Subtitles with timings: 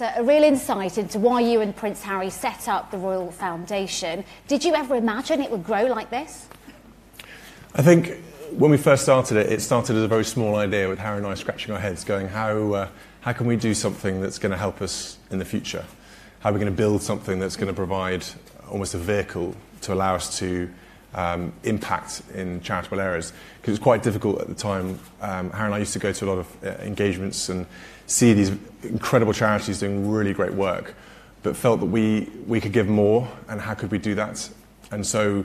[0.00, 4.24] So, a real insight into why you and Prince Harry set up the Royal Foundation.
[4.48, 6.48] Did you ever imagine it would grow like this?
[7.74, 8.16] I think
[8.50, 11.26] when we first started it, it started as a very small idea with Harry and
[11.26, 12.88] I scratching our heads, going, how, uh,
[13.20, 15.84] how can we do something that's going to help us in the future?
[16.38, 18.24] How are we going to build something that's going to provide
[18.70, 20.70] almost a vehicle to allow us to
[21.14, 23.32] um, impact in charitable areas?
[23.56, 24.98] Because it was quite difficult at the time.
[25.20, 27.66] Um, Harry and I used to go to a lot of uh, engagements and
[28.06, 28.50] see these
[28.82, 30.94] incredible charities doing really great work,
[31.42, 34.50] but felt that we, we could give more, and how could we do that?
[34.90, 35.44] And so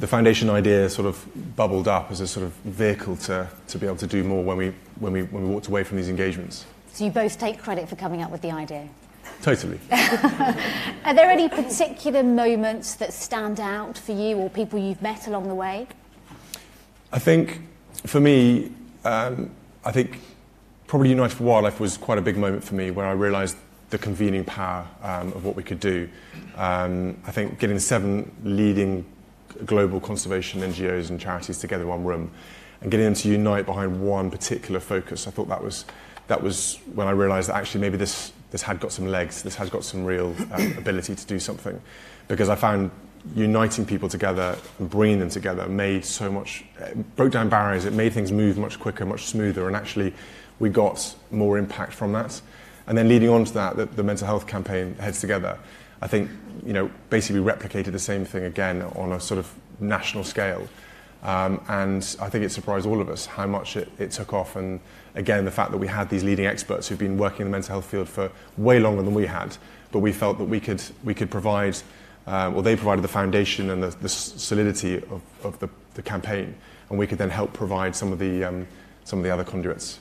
[0.00, 1.24] the foundation idea sort of
[1.56, 4.56] bubbled up as a sort of vehicle to, to be able to do more when
[4.56, 6.66] we, when, we, when we walked away from these engagements.
[6.92, 8.88] So you both take credit for coming up with the idea?
[9.42, 9.78] Totally.
[9.90, 15.48] Are there any particular moments that stand out for you or people you've met along
[15.48, 15.86] the way?
[17.12, 17.60] I think
[18.06, 18.72] for me,
[19.04, 19.50] um,
[19.84, 20.20] I think
[20.86, 23.56] probably United for Wildlife was quite a big moment for me where I realised
[23.90, 26.08] the convening power um, of what we could do.
[26.56, 29.04] Um, I think getting seven leading
[29.64, 32.30] global conservation NGOs and charities together in one room
[32.80, 35.26] and getting them to unite behind one particular focus.
[35.26, 35.84] I thought that was,
[36.26, 39.56] that was when I realised that actually maybe this, this had got some legs, this
[39.56, 41.82] has got some real um, ability to do something.
[42.28, 42.92] Because I found
[43.34, 47.94] uniting people together and bringing them together made so much, it broke down barriers, it
[47.94, 50.14] made things move much quicker, much smoother, and actually
[50.60, 52.40] we got more impact from that.
[52.86, 55.58] And then leading on to that, the, the mental health campaign heads together.
[56.00, 56.30] I think,
[56.64, 60.68] you know, basically replicated the same thing again on a sort of national scale.
[61.24, 64.56] Um, and I think it surprised all of us how much it, it took off.
[64.56, 64.78] And
[65.14, 67.72] again, the fact that we had these leading experts who've been working in the mental
[67.72, 69.56] health field for way longer than we had,
[69.90, 71.76] but we felt that we could, we could provide,
[72.26, 76.54] um, well, they provided the foundation and the, the solidity of, of the, the campaign,
[76.90, 78.66] and we could then help provide some of the, um,
[79.04, 80.00] some of the other conduits.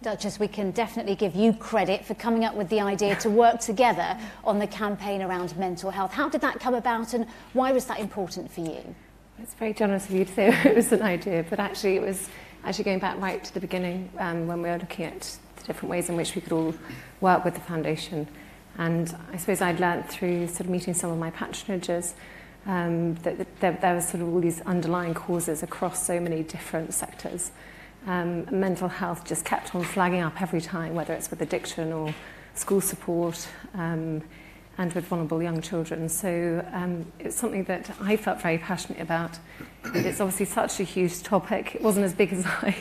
[0.00, 3.60] Duchess, we can definitely give you credit for coming up with the idea to work
[3.60, 6.12] together on the campaign around mental health.
[6.12, 8.94] How did that come about and why was that important for you?
[9.42, 12.28] It's very generous of you to say it was an idea, but actually it was
[12.64, 15.90] actually going back right to the beginning um, when we were looking at the different
[15.90, 16.72] ways in which we could all
[17.20, 18.28] work with the foundation.
[18.78, 22.12] And I suppose I'd learnt through sort of meeting some of my patronages
[22.66, 26.44] um, that, that there, there was sort of all these underlying causes across so many
[26.44, 27.50] different sectors
[28.06, 32.14] um, mental health just kept on flagging up every time, whether it's with addiction or
[32.54, 34.22] school support um,
[34.78, 36.08] and with vulnerable young children.
[36.08, 39.38] So um, it's something that I felt very passionate about.
[39.82, 41.74] But it's obviously such a huge topic.
[41.74, 42.74] It wasn't as big as I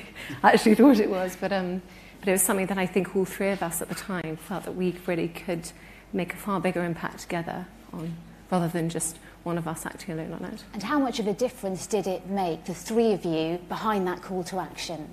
[0.44, 1.81] actually thought it was, but, um,
[2.19, 4.63] but it was something that I think all three of us at the time felt
[4.63, 5.72] that we really could
[6.13, 8.16] make a far bigger impact together on,
[8.52, 10.63] rather than just one of us acting alone on it.
[10.73, 14.22] And how much of a difference did it make, the three of you, behind that
[14.22, 15.09] call to action?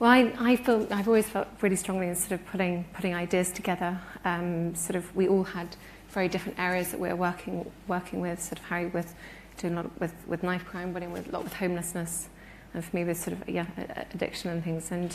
[0.00, 3.52] Well, I, I feel, I've always felt really strongly in sort of putting, putting ideas
[3.52, 4.00] together.
[4.24, 5.76] Um, sort of, we all had
[6.08, 9.14] very different areas that we were working, working with, sort of Harry with
[9.58, 12.30] doing a lot with, with knife crime, but with a lot with homelessness,
[12.72, 13.66] and for me with sort of, yeah,
[14.14, 14.90] addiction and things.
[14.90, 15.14] And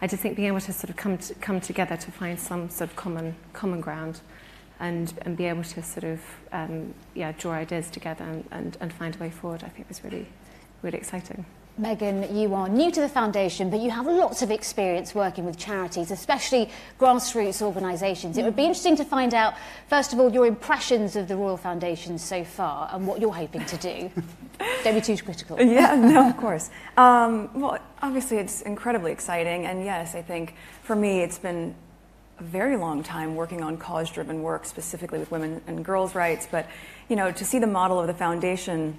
[0.00, 2.68] I just think being able to sort of come, to, come together to find some
[2.70, 4.20] sort of common, common ground
[4.78, 6.20] and, and be able to sort of
[6.52, 10.04] um, yeah, draw ideas together and, and, and find a way forward, I think was
[10.04, 10.28] really,
[10.82, 11.44] really exciting.
[11.80, 15.56] Meghan, you are new to the foundation, but you have lots of experience working with
[15.56, 16.68] charities, especially
[16.98, 18.36] grassroots organisations.
[18.36, 19.54] It would be interesting to find out,
[19.88, 23.64] first of all, your impressions of the Royal Foundation so far and what you're hoping
[23.64, 24.10] to do.
[24.84, 25.58] Don't be too critical.
[25.58, 26.68] Yeah, no, of course.
[26.98, 31.74] Um, well, obviously, it's incredibly exciting, and yes, I think for me, it's been
[32.38, 36.46] a very long time working on cause-driven work, specifically with women and girls' rights.
[36.50, 36.66] But
[37.08, 38.98] you know, to see the model of the foundation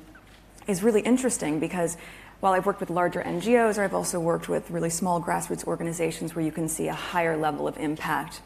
[0.68, 1.98] is really interesting because
[2.40, 6.36] while I've worked with larger NGOs, or I've also worked with really small grassroots organizations
[6.36, 8.42] where you can see a higher level of impact,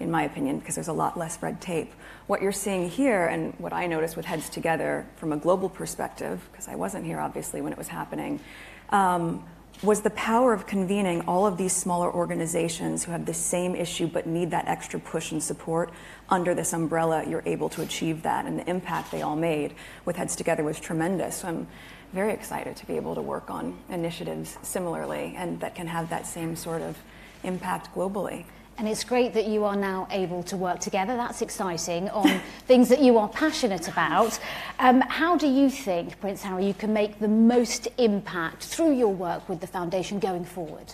[0.00, 1.92] in my opinion, because there's a lot less red tape.
[2.26, 6.40] What you're seeing here, and what I noticed with Heads Together from a global perspective,
[6.50, 8.40] because I wasn't here obviously when it was happening,
[8.88, 9.44] um,
[9.82, 14.06] was the power of convening all of these smaller organizations who have the same issue
[14.06, 15.90] but need that extra push and support
[16.30, 18.46] under this umbrella you're able to achieve that.
[18.46, 19.74] And the impact they all made
[20.04, 21.36] with heads together was tremendous.
[21.36, 21.66] So i'm
[22.12, 26.26] very excited to be able to work on initiatives similarly and that can have that
[26.26, 26.96] same sort of
[27.42, 28.44] impact globally
[28.76, 31.16] and it's great that you are now able to work together.
[31.16, 34.38] That's exciting on things that you are passionate about.
[34.78, 39.12] Um, how do you think, Prince Harry, you can make the most impact through your
[39.12, 40.92] work with the foundation going forward?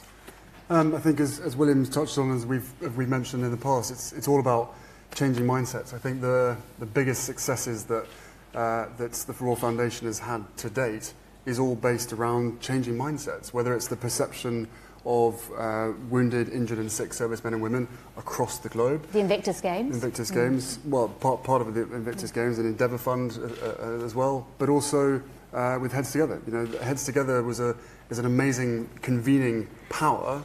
[0.68, 3.56] Um, I think, as, as William's touched on, as we've, as we mentioned in the
[3.56, 4.74] past, it's, it's all about
[5.14, 5.94] changing mindsets.
[5.94, 8.06] I think the, the biggest successes that,
[8.54, 11.12] uh, that the Royal Foundation has had to date
[11.46, 14.68] is all based around changing mindsets, whether it's the perception
[15.04, 19.06] of uh, wounded, injured, and sick servicemen and women across the globe.
[19.12, 19.94] The Invictus Games.
[19.94, 24.14] Invictus Games, well, part, part of the Invictus Games and Endeavour Fund uh, uh, as
[24.14, 26.40] well, but also uh, with Heads Together.
[26.46, 27.76] You know, Heads Together was a,
[28.10, 30.42] is an amazing convening power,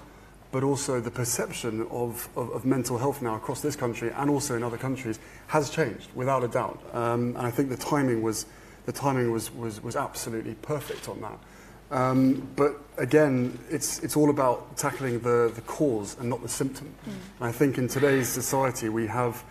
[0.52, 4.56] but also the perception of, of, of mental health now across this country and also
[4.56, 6.81] in other countries has changed, without a doubt.
[6.94, 8.46] Um, and I think the timing was,
[8.86, 11.38] the timing was, was, was absolutely perfect on that.
[11.92, 16.94] Um, but again, it's, it's all about tackling the, the cause and not the symptom.
[17.08, 17.14] Mm.
[17.40, 19.44] And I think in today's society, we have,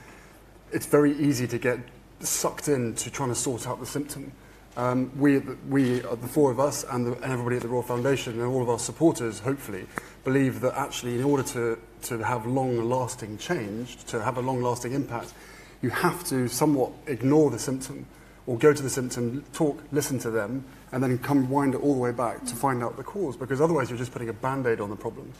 [0.73, 1.79] it's very easy to get
[2.21, 4.33] sucked into trying to sort out the symptom.
[4.77, 8.33] Um, we, we, the four of us and, the, and everybody at the Royal Foundation
[8.33, 9.87] and all of our supporters, hopefully,
[10.25, 15.33] believe that actually in order to, to have long-lasting change, to have a long-lasting impact,
[15.81, 18.07] you have to somewhat ignore the symptom
[18.47, 21.95] or go to the symptom, talk, listen to them, and then come wind it all
[21.95, 24.81] the way back to find out the cause, because otherwise you're just putting a band-aid
[24.81, 25.33] on the problem.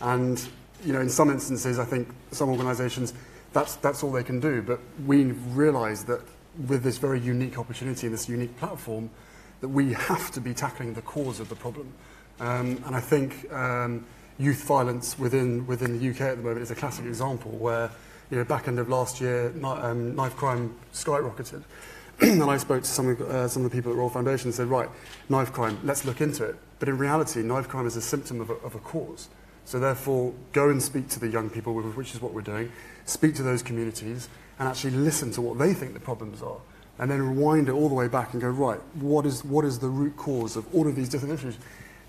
[0.00, 0.42] And,
[0.84, 3.14] you know, in some instances, I think some organisations,
[3.52, 6.20] that's, that's all they can do, but we realise that
[6.66, 9.10] with this very unique opportunity and this unique platform,
[9.60, 11.92] that we have to be tackling the cause of the problem.
[12.40, 14.06] Um, and I think um,
[14.38, 17.90] youth violence within, within the UK at the moment is a classic example where,
[18.30, 21.62] you know, back end of last year, um, knife crime skyrocketed.
[22.22, 24.54] and I spoke to some of, uh, some of the people at Royal Foundation and
[24.54, 24.90] said, right,
[25.30, 26.56] knife crime, let's look into it.
[26.78, 29.30] But in reality, knife crime is a symptom of a, of a cause.
[29.64, 32.70] So therefore, go and speak to the young people, which is what we're doing,
[33.06, 34.28] speak to those communities,
[34.58, 36.58] and actually listen to what they think the problems are.
[36.98, 39.78] And then rewind it all the way back and go, right, what is, what is
[39.78, 41.56] the root cause of all of these different issues?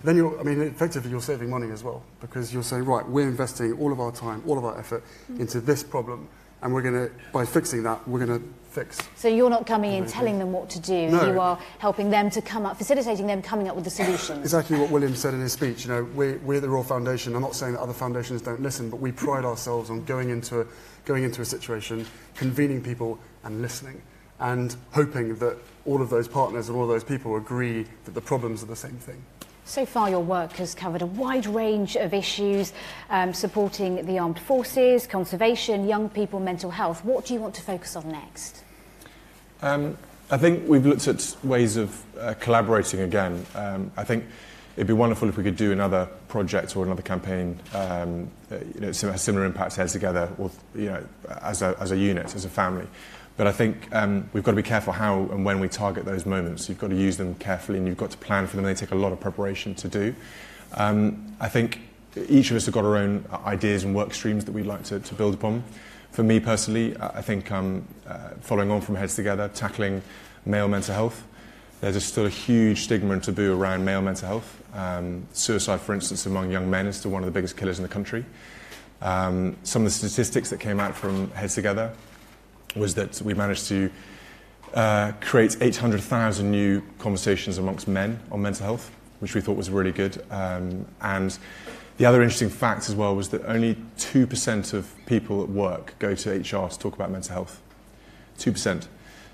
[0.03, 3.29] Then you're, I mean, effectively you're saving money as well, because you're saying, right, we're
[3.29, 5.05] investing all of our time, all of our effort
[5.39, 6.27] into this problem,
[6.61, 8.97] and we're going to, by fixing that, we're going to fix.
[9.15, 11.09] So you're not coming in telling them what to do.
[11.09, 11.31] No.
[11.31, 14.39] You are helping them to come up, facilitating them coming up with the solutions.
[14.39, 15.85] Exactly what William said in his speech.
[15.85, 17.35] You know, we, we're the Royal Foundation.
[17.35, 20.61] I'm not saying that other foundations don't listen, but we pride ourselves on going into
[20.61, 20.67] a,
[21.05, 24.01] going into a situation, convening people and listening,
[24.39, 28.21] and hoping that all of those partners and all of those people agree that the
[28.21, 29.23] problems are the same thing.
[29.65, 32.73] So far, your work has covered a wide range of issues
[33.09, 37.05] um, supporting the armed forces, conservation, young people, mental health.
[37.05, 38.63] What do you want to focus on next?
[39.61, 39.97] Um,
[40.29, 43.45] I think we've looked at ways of uh, collaborating again.
[43.53, 44.25] Um, I think
[44.75, 48.29] it'd be wonderful if we could do another project or another campaign, um,
[48.73, 51.05] you know, similar impact heads together, or you know,
[51.41, 52.87] as a, as a unit, as a family.
[53.41, 56.27] But I think um, we've got to be careful how and when we target those
[56.27, 56.69] moments.
[56.69, 58.65] You've got to use them carefully and you've got to plan for them.
[58.65, 60.13] They take a lot of preparation to do.
[60.75, 61.79] Um, I think
[62.29, 64.99] each of us have got our own ideas and work streams that we'd like to,
[64.99, 65.63] to build upon.
[66.11, 70.03] For me personally, I think um, uh, following on from Heads Together, tackling
[70.45, 71.23] male mental health,
[71.79, 74.63] there's still a huge stigma and taboo around male mental health.
[74.75, 77.81] Um, suicide, for instance, among young men is still one of the biggest killers in
[77.81, 78.23] the country.
[79.01, 81.91] Um, some of the statistics that came out from Heads Together
[82.75, 83.91] was that we managed to
[84.73, 89.91] uh, create 800,000 new conversations amongst men on mental health, which we thought was really
[89.91, 90.23] good.
[90.31, 91.37] Um, and
[91.97, 96.15] the other interesting fact as well was that only 2% of people at work go
[96.15, 97.61] to HR to talk about mental health.
[98.39, 98.87] 2%.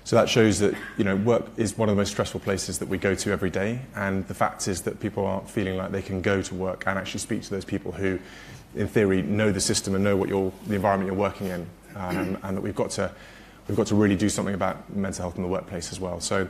[0.04, 2.88] So that shows that you know, work is one of the most stressful places that
[2.88, 3.80] we go to every day.
[3.94, 6.98] And the fact is that people aren't feeling like they can go to work and
[6.98, 8.18] actually speak to those people who,
[8.74, 12.56] in theory, know the system and know what the environment you're working in um, and
[12.56, 13.12] that we've got to
[13.68, 16.20] we've got to really do something about mental health in the workplace as well.
[16.20, 16.48] So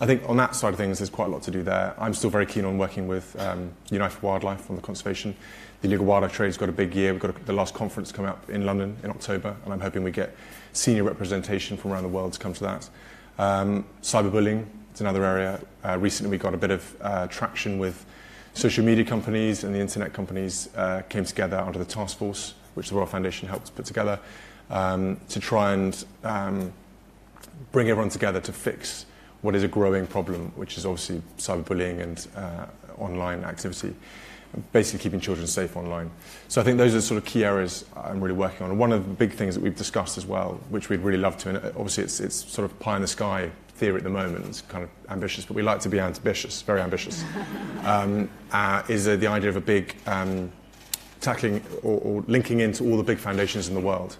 [0.00, 1.94] I think on that side of things, there's quite a lot to do there.
[1.98, 5.36] I'm still very keen on working with um, Unite for Wildlife on the conservation.
[5.82, 7.12] The Illegal Wildlife Trade's got a big year.
[7.12, 10.02] We've got a, the last conference coming up in London in October, and I'm hoping
[10.02, 10.34] we get
[10.72, 12.88] senior representation from around the world to come to that.
[13.38, 15.60] Um, cyberbullying is another area.
[15.84, 18.06] Uh, recently, we got a bit of uh, traction with
[18.54, 22.88] social media companies and the internet companies uh, came together under the task force, which
[22.88, 24.18] the Royal Foundation helped put together
[24.70, 26.72] um, to try and um,
[27.72, 29.06] bring everyone together to fix
[29.42, 32.66] what is a growing problem, which is obviously cyberbullying and uh,
[32.98, 33.94] online activity,
[34.72, 36.10] basically keeping children safe online.
[36.48, 38.70] So I think those are the sort of key areas I'm really working on.
[38.70, 41.36] And one of the big things that we've discussed as well, which we'd really love
[41.38, 44.46] to, and obviously it's, it's sort of pie in the sky theory at the moment,
[44.46, 47.24] it's kind of ambitious, but we like to be ambitious, very ambitious,
[47.84, 50.52] um, uh, is uh, the idea of a big um,
[51.20, 54.18] tackling or, or linking into all the big foundations in the world.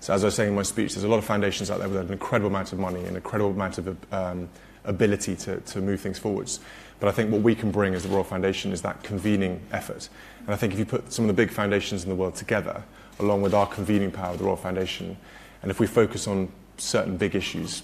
[0.00, 1.88] So as I was saying in my speech, there's a lot of foundations out there
[1.88, 4.48] with an incredible amount of money and an incredible amount of um,
[4.84, 6.60] ability to, to move things forwards.
[7.00, 10.08] But I think what we can bring as the Royal Foundation is that convening effort.
[10.40, 12.82] And I think if you put some of the big foundations in the world together,
[13.18, 15.16] along with our convening power of the Royal Foundation,
[15.62, 17.82] and if we focus on certain big issues,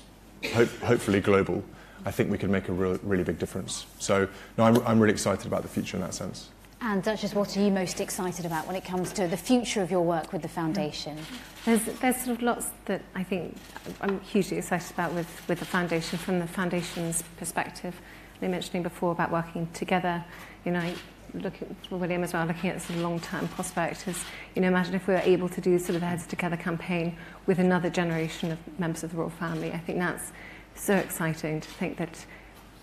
[0.53, 1.65] hope, hopefully global,
[2.05, 3.87] I think we can make a real, really big difference.
[3.99, 4.29] So
[4.59, 6.49] no, I'm, I'm really excited about the future in that sense.
[6.85, 9.93] And Duchess, what are you most excited about when it comes to the future of
[9.93, 11.17] your work with the foundation?
[11.65, 13.57] There's, there's sort of lots that I think
[14.01, 17.95] I'm hugely excited about with, with the foundation from the foundation's perspective.
[18.41, 20.25] They mentioning before about working together.
[20.65, 20.93] You know,
[21.35, 24.25] looking for William as well, looking at sort of long-term prospect is,
[24.57, 27.17] you know, imagine if we were able to do sort of the Heads Together campaign
[27.47, 29.71] with another generation of members of the royal family.
[29.71, 30.33] I think that's
[30.75, 32.27] so exciting to think that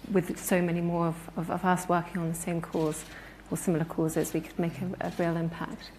[0.09, 3.03] with so many more of, of, of us working on the same cause
[3.51, 5.91] or similar causes, we could make a, a real impact.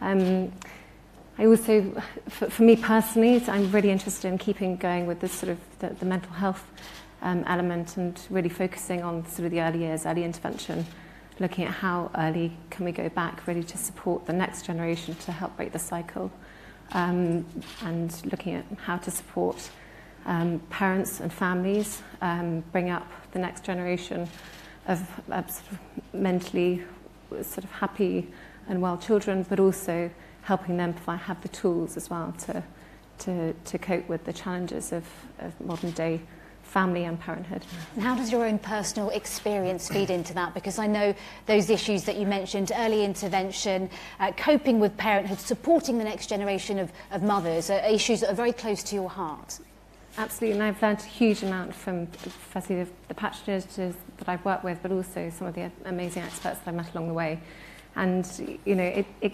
[0.00, 0.52] Um,
[1.36, 5.50] I also, for, for me personally, I'm really interested in keeping going with this sort
[5.50, 6.64] of the, the mental health
[7.22, 10.86] um, element and really focusing on sort of the early years, early intervention,
[11.40, 15.32] looking at how early can we go back really to support the next generation to
[15.32, 16.30] help break the cycle,
[16.92, 17.44] um,
[17.82, 19.70] and looking at how to support
[20.26, 24.28] um, parents and families um, bring up the next generation
[24.86, 25.78] of, of sort of
[26.14, 26.84] mentally
[27.42, 28.30] sort of happy
[28.68, 30.10] and well children, but also
[30.42, 32.62] helping them provide, have the tools as well to,
[33.18, 35.04] to, to cope with the challenges of,
[35.38, 36.20] of modern day
[36.62, 37.62] family and parenthood.
[37.94, 40.54] And how does your own personal experience feed into that?
[40.54, 41.14] Because I know
[41.46, 43.88] those issues that you mentioned, early intervention,
[44.18, 48.34] uh, coping with parenthood, supporting the next generation of, of mothers, are issues that are
[48.34, 49.60] very close to your heart.
[50.16, 54.62] Absolutely, and I've learned a huge amount from firstly the, the patronages that I've worked
[54.62, 57.40] with, but also some of the amazing experts that I've met along the way.
[57.96, 59.32] And you know, it, it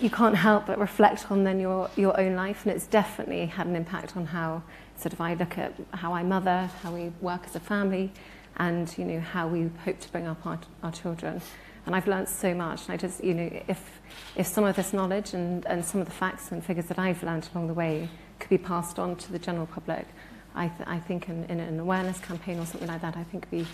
[0.00, 3.68] you can't help but reflect on then your, your own life, and it's definitely had
[3.68, 4.62] an impact on how
[4.96, 8.12] sort of I look at how I mother, how we work as a family,
[8.56, 11.40] and you know how we hope to bring up our, our children.
[11.86, 12.86] And I've learned so much.
[12.86, 14.00] And I just, you know, if
[14.34, 17.22] if some of this knowledge and, and some of the facts and figures that I've
[17.22, 20.06] learned along the way could be passed on to the general public,
[20.54, 23.46] I, th- I think in, in an awareness campaign or something like that, I think
[23.50, 23.66] would be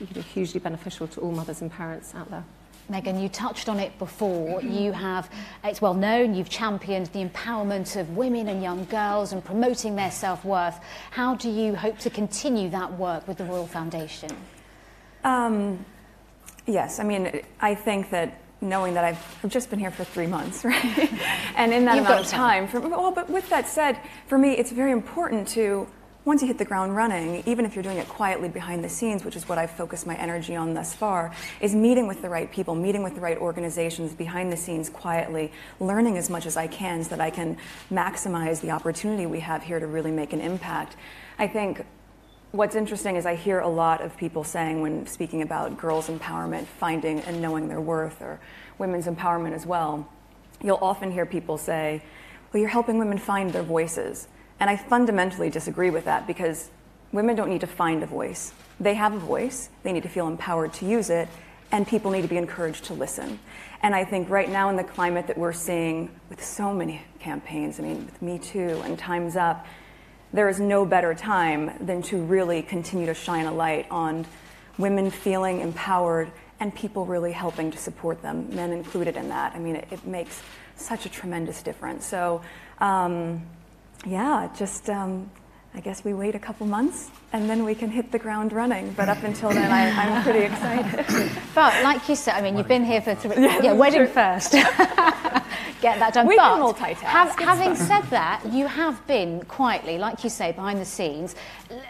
[0.00, 2.44] you know, hugely beneficial to all mothers and parents out there.
[2.90, 4.62] Meghan, you touched on it before.
[4.62, 5.30] You have,
[5.62, 10.10] it's well known, you've championed the empowerment of women and young girls and promoting their
[10.10, 10.78] self worth.
[11.10, 14.30] How do you hope to continue that work with the Royal Foundation?
[15.24, 15.84] Um,
[16.66, 20.26] yes, I mean, I think that knowing that I've, I've just been here for three
[20.26, 21.12] months, right?
[21.56, 22.68] and in that You've amount of time.
[22.68, 25.88] for, well, but with that said, for me, it's very important to
[26.28, 29.24] once you hit the ground running, even if you're doing it quietly behind the scenes,
[29.24, 32.52] which is what I've focused my energy on thus far, is meeting with the right
[32.52, 35.50] people, meeting with the right organizations behind the scenes quietly,
[35.80, 37.56] learning as much as I can so that I can
[37.90, 40.96] maximize the opportunity we have here to really make an impact.
[41.38, 41.86] I think
[42.52, 46.66] what's interesting is I hear a lot of people saying when speaking about girls' empowerment,
[46.66, 48.40] finding and knowing their worth, or
[48.78, 50.08] women's empowerment as well,
[50.62, 52.02] you'll often hear people say,
[52.52, 54.28] well, you're helping women find their voices.
[54.60, 56.70] And I fundamentally disagree with that because
[57.12, 58.52] women don't need to find a voice.
[58.80, 61.28] They have a voice, they need to feel empowered to use it,
[61.70, 63.38] and people need to be encouraged to listen.
[63.82, 67.78] And I think right now, in the climate that we're seeing with so many campaigns,
[67.78, 69.66] I mean, with Me Too and Time's Up,
[70.32, 74.26] there is no better time than to really continue to shine a light on
[74.76, 76.30] women feeling empowered
[76.60, 79.54] and people really helping to support them, men included in that.
[79.54, 80.42] I mean, it, it makes
[80.76, 82.04] such a tremendous difference.
[82.04, 82.42] So,
[82.78, 83.46] um,
[84.06, 85.30] yeah, just um,
[85.74, 88.92] I guess we wait a couple months and then we can hit the ground running.
[88.94, 91.30] But up until then, I, am pretty excited.
[91.54, 93.42] but like you said, I mean, you've been here for three.
[93.42, 94.54] Yeah, yeah wedding first.
[95.80, 96.26] Get that done.
[96.26, 97.00] We but can multitask.
[97.00, 101.36] Have, having said that, you have been quietly, like you say, behind the scenes.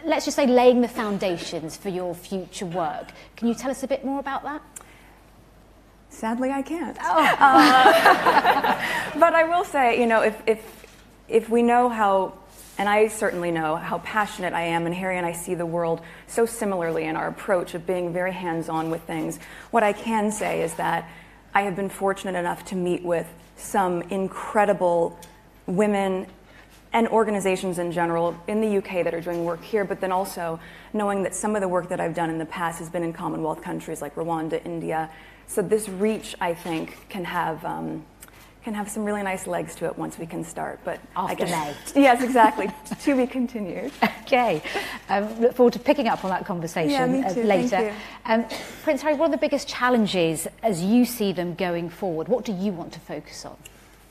[0.05, 3.09] Let's just say laying the foundations for your future work.
[3.35, 4.61] Can you tell us a bit more about that?
[6.09, 6.97] Sadly, I can't.
[7.01, 7.37] Oh.
[7.39, 10.79] Uh, but I will say, you know, if, if
[11.29, 12.33] if we know how,
[12.77, 16.01] and I certainly know how passionate I am, and Harry and I see the world
[16.27, 19.39] so similarly in our approach of being very hands on with things,
[19.71, 21.09] what I can say is that
[21.53, 23.27] I have been fortunate enough to meet with
[23.57, 25.19] some incredible
[25.65, 26.27] women
[26.93, 30.59] and organizations in general in the UK that are doing work here, but then also
[30.93, 33.13] knowing that some of the work that I've done in the past has been in
[33.13, 35.09] Commonwealth countries like Rwanda, India.
[35.47, 37.63] So this reach, I think, can have.
[37.63, 38.05] Um,
[38.63, 40.79] can have some really nice legs to it once we can start.
[40.83, 42.01] But after I guess, May.
[42.01, 42.69] Yes, exactly.
[43.03, 43.91] to be continued.
[44.21, 44.61] Okay.
[45.07, 47.41] Um, look forward to picking up on that conversation yeah, me too.
[47.41, 47.95] Uh, later.
[48.25, 48.45] Um,
[48.83, 52.27] Prince Harry, what are the biggest challenges as you see them going forward?
[52.27, 53.57] What do you want to focus on?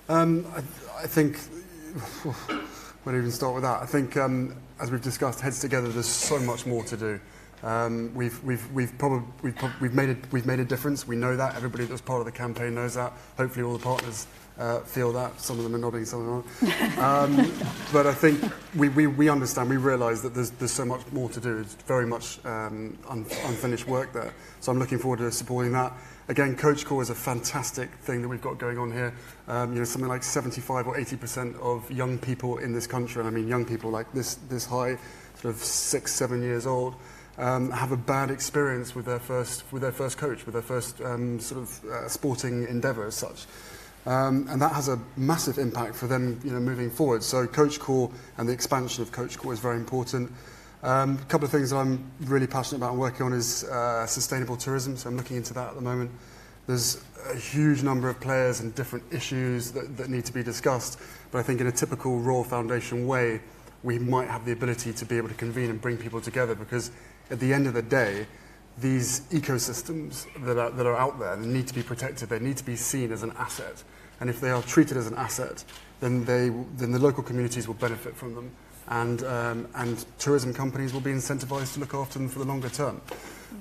[0.09, 0.59] Um, I,
[1.03, 1.39] I, think.
[3.05, 3.83] Where do even start with that?
[3.83, 5.89] I think, um, as we've discussed, heads together.
[5.89, 7.21] There's so much more to do.
[7.63, 11.07] Um, we've, we've, we've, probably, we've, we've, made a, we've made a difference.
[11.07, 11.57] We know that.
[11.57, 13.13] Everybody that was part of the campaign knows that.
[13.37, 14.27] Hopefully, all the partners
[14.59, 15.41] uh, feel that.
[15.41, 16.99] Some of them are nodding, some of them aren't.
[16.99, 17.53] Um,
[17.93, 18.43] but I think
[18.77, 21.59] we, we, we understand, we realise that there's, there's so much more to do.
[21.59, 24.33] It's very much um, un, unfinished work there.
[24.61, 25.93] So I'm looking forward to supporting that.
[26.29, 29.15] Again, Coach Core is a fantastic thing that we've got going on here.
[29.47, 33.29] Um, you know, something like 75 or 80% of young people in this country, and
[33.29, 34.99] I mean young people like this, this high,
[35.37, 36.97] sort of six, seven years old,
[37.39, 41.01] um, have a bad experience with their first, with their first coach, with their first
[41.01, 43.47] um, sort of uh, sporting endeavour as such.
[44.07, 47.23] Um, and that has a massive impact for them you know, moving forward.
[47.23, 50.33] So Coach Core and the expansion of Coach Core is very important.
[50.83, 54.07] Um, a couple of things that I'm really passionate about and working on is uh,
[54.07, 54.97] sustainable tourism.
[54.97, 56.11] So I'm looking into that at the moment.
[56.67, 60.99] There's a huge number of players and different issues that, that need to be discussed.
[61.31, 63.41] But I think in a typical Royal Foundation way,
[63.83, 66.91] we might have the ability to be able to convene and bring people together because
[67.31, 68.27] at the end of the day,
[68.81, 72.29] these ecosystems that are, that are out there need to be protected.
[72.29, 73.83] They need to be seen as an asset.
[74.21, 75.65] And if they are treated as an asset,
[76.01, 78.51] then, they, then the local communities will benefit from them.
[78.89, 82.69] And, um, and tourism companies will be incentivized to look after them for the longer
[82.69, 83.01] term.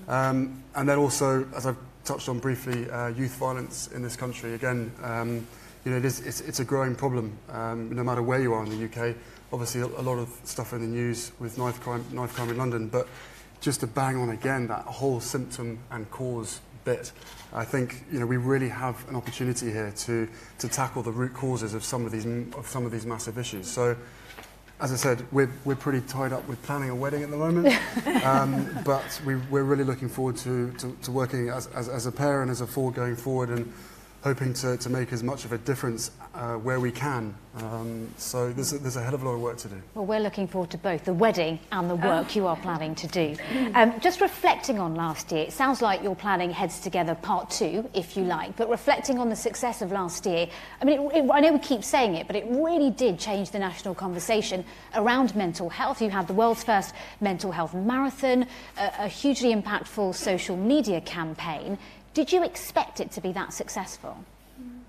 [0.08, 4.54] Um, and then also, as I've touched on briefly, uh, youth violence in this country.
[4.54, 5.46] Again, um,
[5.84, 8.64] you know, it is, it's, it's a growing problem, um, no matter where you are
[8.66, 9.16] in the UK.
[9.52, 12.58] Obviously, a, a lot of stuff in the news with knife crime, knife crime in
[12.58, 13.08] London, but
[13.62, 17.12] just to bang on again that whole symptom and cause bit,
[17.54, 20.28] I think you know we really have an opportunity here to
[20.60, 23.68] to tackle the root causes of some of these of some of these massive issues.
[23.68, 23.96] So.
[24.80, 27.76] As I said, we're, we're pretty tied up with planning a wedding at the moment,
[28.24, 32.12] um, but we, we're really looking forward to, to, to working as, as, as a
[32.12, 33.74] pair and as a four going forward and
[34.22, 37.34] hoping to, to make as much of a difference uh, where we can.
[37.56, 39.82] Um, so there's a, there's a hell of a lot of work to do.
[39.96, 43.08] Well, we're looking forward to both the wedding and the work you are planning to
[43.08, 43.36] do.
[43.74, 47.92] Um, just reflecting on last year, it sounds like you're planning Heads Together Part 2,
[47.94, 50.48] if you like, but reflecting on the success of last year,
[50.82, 53.52] I mean, it, it, I know we keep saying it, but it really did change
[53.52, 56.02] the national conversation around mental health.
[56.02, 58.48] You had the world's first mental health marathon,
[58.78, 61.78] a, a hugely impactful social media campaign.
[62.18, 64.18] Did you expect it to be that successful?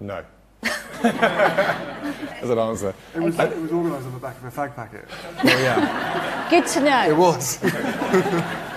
[0.01, 0.25] No.
[0.63, 2.95] As an answer.
[3.15, 5.05] It was, it was organised on the back of a fag packet.
[5.45, 6.49] Well, yeah.
[6.49, 7.11] Good to know.
[7.11, 7.63] It was.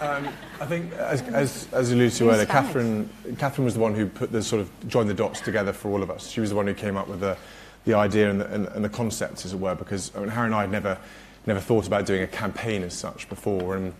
[0.00, 0.28] Um,
[0.60, 2.44] I think, as, as, as you alluded to earlier.
[2.44, 5.92] Catherine, Catherine was the one who put the sort of joined the dots together for
[5.92, 6.28] all of us.
[6.28, 7.36] She was the one who came up with the,
[7.84, 10.46] the idea and the, and, and the concept, as it were, because I mean, Harry
[10.46, 10.98] and I had never,
[11.46, 13.76] never thought about doing a campaign as such before.
[13.76, 13.94] And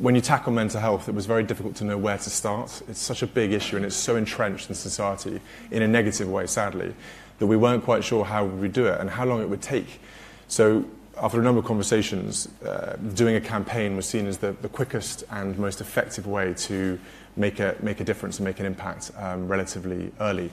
[0.00, 2.82] when you tackle mental health, it was very difficult to know where to start.
[2.88, 6.46] It's such a big issue and it's so entrenched in society in a negative way,
[6.46, 6.94] sadly,
[7.38, 9.62] that we weren't quite sure how we would do it and how long it would
[9.62, 10.00] take.
[10.46, 10.84] So
[11.16, 15.24] after a number of conversations, uh, doing a campaign was seen as the, the quickest
[15.30, 16.98] and most effective way to
[17.36, 20.50] make a, make a difference and make an impact um, relatively early.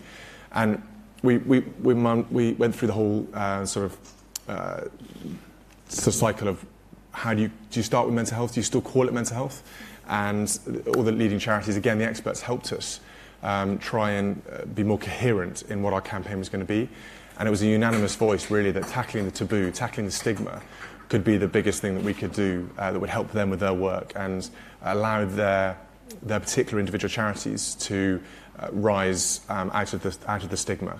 [0.53, 0.81] And
[1.21, 3.97] we, we, we, we went through the whole uh, sort of
[4.47, 4.81] uh,
[5.87, 6.65] cycle of
[7.15, 8.53] how do you, do you start with mental health?
[8.53, 9.63] Do you still call it mental health?
[10.07, 10.59] And
[10.95, 12.99] all the leading charities, again, the experts helped us
[13.41, 16.89] um, try and uh, be more coherent in what our campaign was going to be.
[17.39, 20.61] And it was a unanimous voice, really, that tackling the taboo, tackling the stigma,
[21.09, 23.59] could be the biggest thing that we could do uh, that would help them with
[23.59, 24.49] their work and
[24.83, 25.77] allow their,
[26.21, 28.21] their particular individual charities to
[28.59, 30.99] uh, rise um, out, of the, out of the stigma.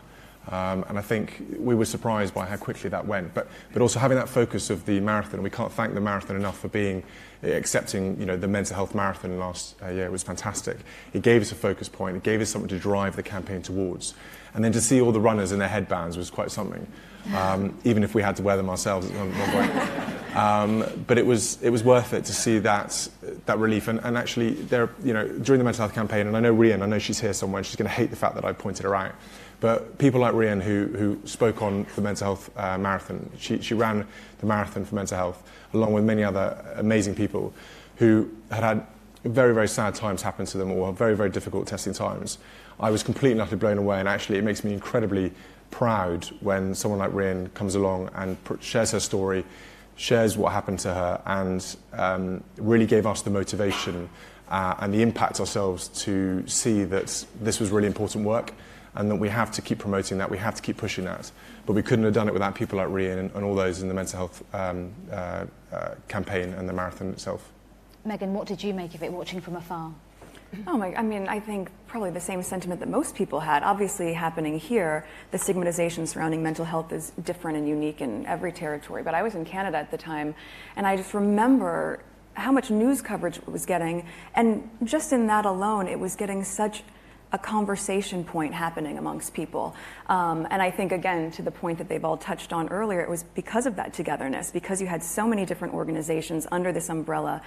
[0.52, 3.34] Um, and I think we were surprised by how quickly that went.
[3.34, 6.60] But, but also having that focus of the marathon, we can't thank the marathon enough
[6.60, 7.04] for being
[7.44, 10.06] accepting you know, the mental health marathon last uh, year.
[10.06, 10.78] It was fantastic.
[11.14, 12.18] It gave us a focus point.
[12.18, 14.14] It gave us something to drive the campaign towards.
[14.54, 16.88] And then to see all the runners in their headbands was quite something,
[17.36, 20.36] um, even if we had to wear them ourselves at one one point.
[20.36, 23.08] Um, but it was, it was worth it to see that,
[23.46, 23.88] that relief.
[23.88, 26.82] And, and actually, there, you know, during the mental health campaign, and I know Rhian,
[26.82, 28.84] I know she's here somewhere, and she's going to hate the fact that I pointed
[28.84, 29.16] her out.
[29.60, 33.74] But people like Rhian, who, who spoke on the mental health uh, marathon, she, she
[33.74, 34.06] ran
[34.40, 35.42] the marathon for mental health,
[35.74, 37.54] along with many other amazing people
[37.98, 38.86] who had had
[39.24, 42.38] very, very sad times happen to them or very, very difficult testing times.
[42.80, 45.32] I was completely utterly blown away, and actually, it makes me incredibly
[45.72, 49.46] proud when someone like Rhian comes along and pr- shares her story,
[49.96, 54.10] shares what happened to her, and um, really gave us the motivation
[54.50, 58.54] uh, and the impact ourselves to see that this was really important work
[58.96, 61.32] and that we have to keep promoting that, we have to keep pushing that.
[61.66, 63.88] But we couldn't have done it without people like Rhian and, and all those in
[63.88, 67.52] the mental health um, uh, uh, campaign and the marathon itself.
[68.08, 69.92] Meghan, what did you make of it watching from afar?
[70.68, 73.64] Oh my, I mean, I think probably the same sentiment that most people had.
[73.64, 79.04] Obviously, happening here, the stigmatization surrounding mental health is different and unique in every territory.
[79.04, 80.36] But I was in Canada at the time,
[80.76, 82.00] and I just remember
[82.36, 84.06] how much news coverage it was getting.
[84.36, 86.84] And just in that alone, it was getting such
[87.36, 89.76] a conversation point happening amongst people.
[90.08, 93.10] Um, and I think, again, to the point that they've all touched on earlier, it
[93.10, 97.42] was because of that togetherness, because you had so many different organizations under this umbrella.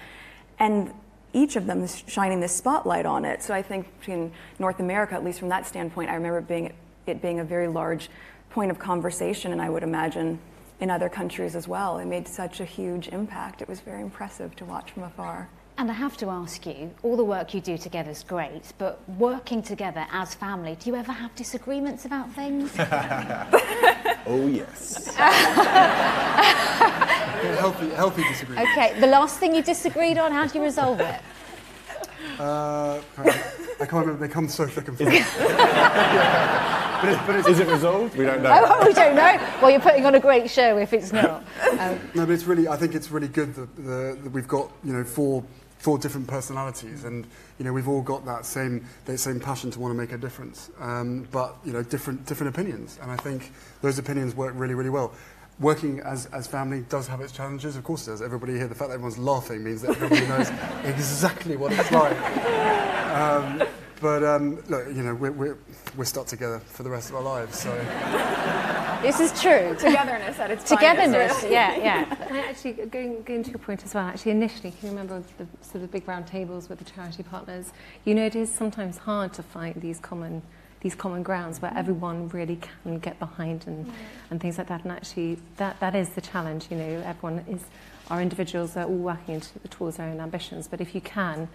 [0.59, 0.93] And
[1.33, 3.43] each of them shining this spotlight on it.
[3.43, 6.75] So I think in North America, at least from that standpoint, I remember being,
[7.07, 8.11] it being a very large
[8.51, 10.39] point of conversation, and I would imagine
[10.81, 11.99] in other countries as well.
[11.99, 13.63] It made such a huge impact.
[13.63, 15.49] It was very impressive to watch from afar.
[15.79, 19.01] And I have to ask you, all the work you do together is great, but
[19.11, 22.73] working together as family, do you ever have disagreements about things?
[24.31, 25.15] Oh, yes.
[25.17, 25.31] Yeah,
[27.61, 28.69] healthy, healthy disagreement.
[28.69, 31.21] okay, the last thing you disagreed on, how do you resolve it?
[32.39, 34.27] Uh, I can't remember.
[34.27, 35.39] They come so thick and fast.
[35.39, 38.17] But, it, but it's, Is it resolved?
[38.17, 38.53] We don't know.
[38.53, 39.41] Oh, we don't know.
[39.63, 41.43] Well, you're putting on a great show if it's not.
[41.79, 42.69] Um, no, but it's really.
[42.69, 45.43] I think it's really good that, the, that we've got you know four
[45.79, 47.27] four different personalities, and
[47.59, 50.19] you know we've all got that same that same passion to want to make a
[50.19, 50.71] difference.
[50.81, 54.91] Um, but you know different different opinions, and I think those opinions work really really
[54.91, 55.13] well.
[55.61, 58.23] Working as, as family does have its challenges, of course it does.
[58.23, 60.51] Everybody here, the fact that everyone's laughing means that everybody knows
[60.85, 62.17] exactly what it's like.
[63.13, 63.65] Um,
[64.01, 65.59] but um, look, you know, we're, we're,
[65.97, 68.85] we're stuck together for the rest of our lives, so.
[69.03, 69.75] This is true.
[69.79, 72.17] Togetherness at its Togetherness, yeah, yeah.
[72.29, 75.47] And actually, going, going to your point as well, actually, initially, can you remember the
[75.61, 77.73] sort of big round tables with the charity partners?
[78.05, 80.43] You know, it is sometimes hard to find these common,
[80.81, 83.91] these common grounds where everyone really can get behind and,
[84.31, 84.83] and things like that.
[84.83, 86.67] And actually, that, that is the challenge.
[86.71, 87.65] You know, everyone is,
[88.11, 90.69] our individuals are all working into, towards their own ambitions.
[90.69, 91.49] But if you can,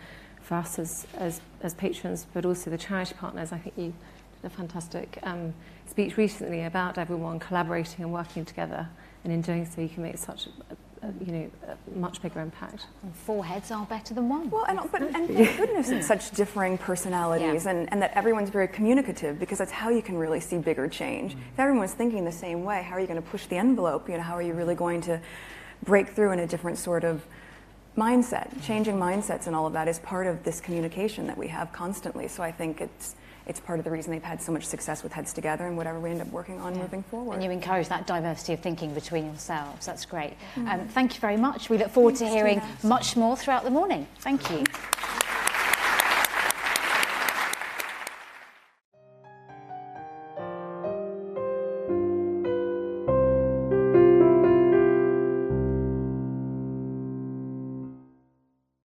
[0.43, 3.93] for us as, as, as patrons, but also the charity partners, I think you
[4.41, 5.53] did a fantastic um,
[5.93, 8.89] speech recently about everyone collaborating and working together.
[9.23, 12.39] And in doing so, you can make such a, a, you know, a much bigger
[12.39, 12.87] impact.
[13.25, 14.49] Four heads are better than one.
[14.49, 17.71] Well, and, but, and thank goodness it's such differing personalities Yeah.
[17.71, 21.35] and, and that everyone's very communicative because that's how you can really see bigger change.
[21.35, 21.41] Mm.
[21.53, 24.09] If everyone's thinking the same way, how are you going to push the envelope?
[24.09, 25.21] You know, how are you really going to
[25.83, 27.23] break through in a different sort of
[27.95, 28.47] mindset?
[28.63, 32.27] Changing mindsets and all of that is part of this communication that we have constantly.
[32.27, 35.13] So I think it's, it's part of the reason they've had so much success with
[35.13, 37.35] Heads Together and whatever we end up working on moving forward.
[37.35, 39.85] And you encourage that diversity of thinking between yourselves.
[39.85, 40.33] That's great.
[40.55, 41.69] Um, thank you very much.
[41.69, 42.77] We look forward to hearing Tina.
[42.83, 44.07] much more throughout the morning.
[44.19, 44.63] Thank you.